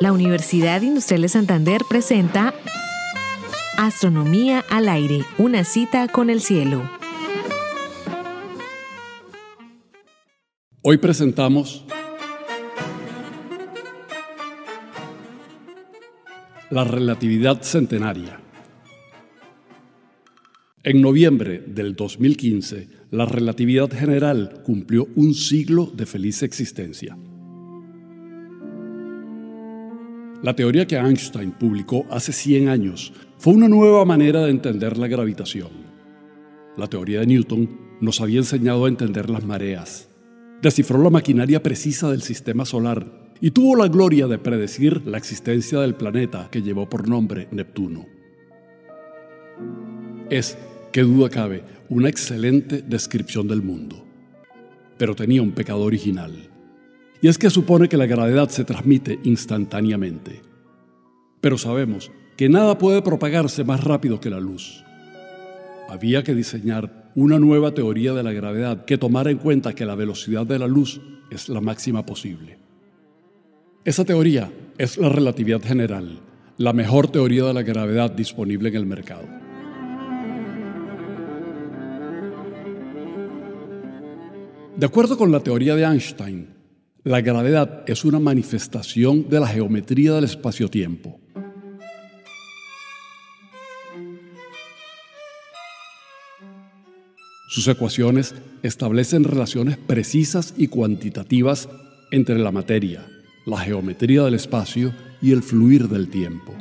[0.00, 2.54] La Universidad Industrial de Santander presenta
[3.76, 6.90] Astronomía al aire, una cita con el cielo.
[10.80, 11.84] Hoy presentamos
[16.70, 18.40] la relatividad centenaria.
[20.82, 27.16] En noviembre del 2015, la relatividad general cumplió un siglo de feliz existencia.
[30.42, 35.08] La teoría que Einstein publicó hace 100 años fue una nueva manera de entender la
[35.08, 35.70] gravitación.
[36.76, 37.68] La teoría de Newton
[38.00, 40.08] nos había enseñado a entender las mareas,
[40.62, 45.80] descifró la maquinaria precisa del sistema solar y tuvo la gloria de predecir la existencia
[45.80, 48.06] del planeta que llevó por nombre Neptuno.
[50.30, 50.58] Es,
[50.92, 54.04] qué duda cabe, una excelente descripción del mundo.
[54.96, 56.48] Pero tenía un pecado original
[57.20, 60.42] y es que supone que la gravedad se transmite instantáneamente.
[61.40, 64.84] Pero sabemos que nada puede propagarse más rápido que la luz.
[65.88, 69.96] Había que diseñar una nueva teoría de la gravedad que tomara en cuenta que la
[69.96, 72.58] velocidad de la luz es la máxima posible.
[73.84, 76.20] Esa teoría es la relatividad general,
[76.56, 79.37] la mejor teoría de la gravedad disponible en el mercado.
[84.78, 86.50] De acuerdo con la teoría de Einstein,
[87.02, 91.18] la gravedad es una manifestación de la geometría del espacio-tiempo.
[97.48, 101.68] Sus ecuaciones establecen relaciones precisas y cuantitativas
[102.12, 103.04] entre la materia,
[103.46, 106.54] la geometría del espacio y el fluir del tiempo.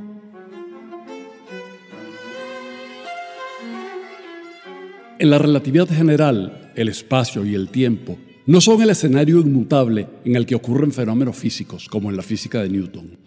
[5.20, 10.38] En la relatividad general, el espacio y el tiempo no son el escenario inmutable en
[10.38, 13.18] el que ocurren fenómenos físicos, como en la física de Newton,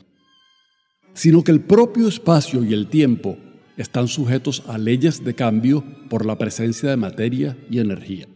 [1.12, 3.36] sino que el propio espacio y el tiempo
[3.76, 8.26] están sujetos a leyes de cambio por la presencia de materia y energía.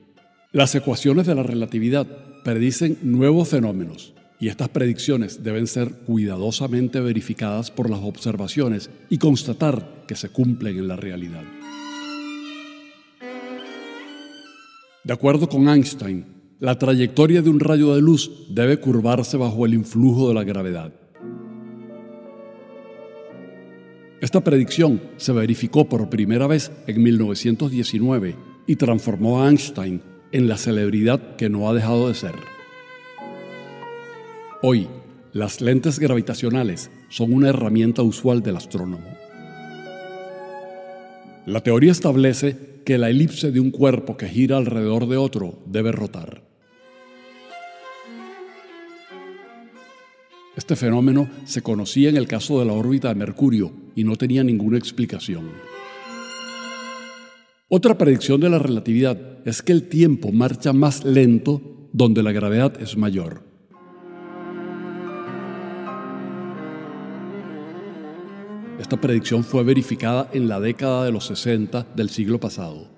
[0.53, 2.06] Las ecuaciones de la relatividad
[2.44, 10.05] predicen nuevos fenómenos y estas predicciones deben ser cuidadosamente verificadas por las observaciones y constatar
[10.06, 11.44] que se cumplen en la realidad.
[15.04, 16.25] De acuerdo con Einstein,
[16.60, 20.94] la trayectoria de un rayo de luz debe curvarse bajo el influjo de la gravedad.
[24.22, 28.34] Esta predicción se verificó por primera vez en 1919
[28.66, 30.00] y transformó a Einstein
[30.32, 32.34] en la celebridad que no ha dejado de ser.
[34.62, 34.88] Hoy,
[35.34, 39.14] las lentes gravitacionales son una herramienta usual del astrónomo.
[41.47, 45.93] La teoría establece que la elipse de un cuerpo que gira alrededor de otro debe
[45.93, 46.43] rotar.
[50.56, 54.43] Este fenómeno se conocía en el caso de la órbita de Mercurio y no tenía
[54.43, 55.50] ninguna explicación.
[57.69, 62.81] Otra predicción de la relatividad es que el tiempo marcha más lento donde la gravedad
[62.81, 63.53] es mayor.
[68.79, 72.89] Esta predicción fue verificada en la década de los 60 del siglo pasado.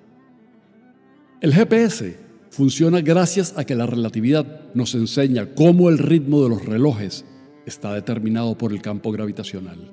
[1.43, 2.17] El GPS
[2.51, 7.27] funciona gracias a que la relatividad nos enseña cómo el ritmo de los relojes
[7.67, 9.91] está determinado por el campo gravitacional.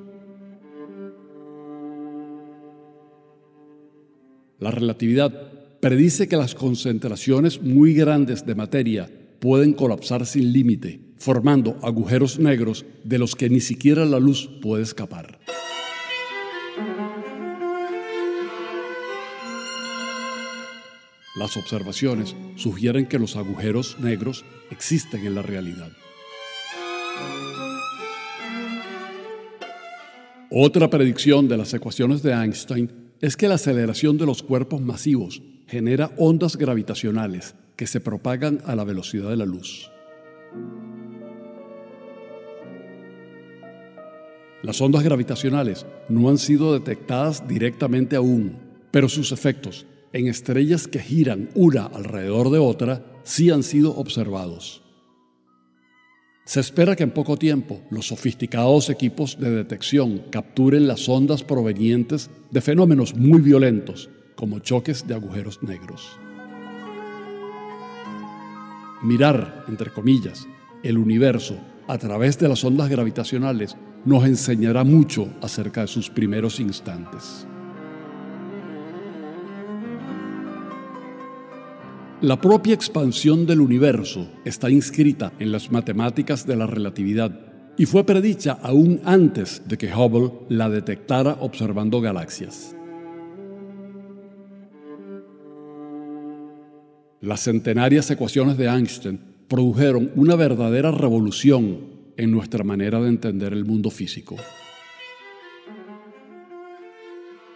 [4.60, 5.34] La relatividad
[5.82, 9.12] predice que las concentraciones muy grandes de materia
[9.42, 14.84] pueden colapsar sin límite, formando agujeros negros de los que ni siquiera la luz puede
[14.84, 15.40] escapar.
[21.36, 25.92] Las observaciones sugieren que los agujeros negros existen en la realidad.
[30.52, 35.42] Otra predicción de las ecuaciones de Einstein es que la aceleración de los cuerpos masivos
[35.66, 39.90] genera ondas gravitacionales que se propagan a la velocidad de la luz.
[44.62, 48.56] Las ondas gravitacionales no han sido detectadas directamente aún,
[48.92, 54.84] pero sus efectos en estrellas que giran una alrededor de otra sí han sido observados.
[56.46, 62.30] Se espera que en poco tiempo los sofisticados equipos de detección capturen las ondas provenientes
[62.52, 66.20] de fenómenos muy violentos, como choques de agujeros negros.
[69.02, 70.48] Mirar, entre comillas,
[70.84, 71.58] el universo
[71.88, 77.48] a través de las ondas gravitacionales nos enseñará mucho acerca de sus primeros instantes.
[82.24, 87.38] La propia expansión del universo está inscrita en las matemáticas de la relatividad
[87.78, 92.78] y fue predicha aún antes de que Hubble la detectara observando galaxias.
[97.20, 99.20] Las centenarias ecuaciones de Einstein
[99.50, 104.38] produjeron una verdadera revolución en nuestra manera de entender el mundo físico.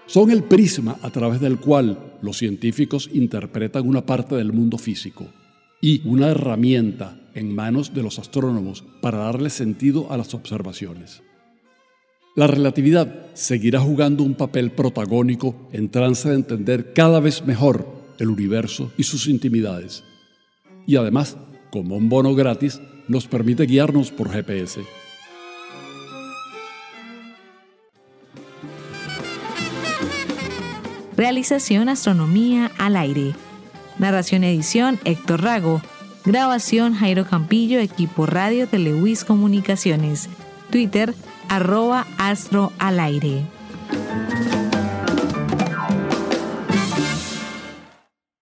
[0.08, 5.28] Son el prisma a través del cual los científicos interpretan una parte del mundo físico
[5.82, 11.22] y una herramienta en manos de los astrónomos para darle sentido a las observaciones.
[12.38, 17.86] La relatividad seguirá jugando un papel protagónico en trance de entender cada vez mejor
[18.18, 20.06] el universo y sus intimidades.
[20.86, 21.36] Y además,
[21.70, 22.80] como un bono gratis,
[23.10, 24.82] nos permite guiarnos por GPS.
[31.18, 33.34] Realización Astronomía al aire.
[33.98, 35.82] Narración edición Héctor Rago.
[36.26, 40.30] Grabación Jairo Campillo, equipo Radio Telewis Comunicaciones.
[40.70, 41.16] Twitter
[41.50, 43.42] arroba astro al aire.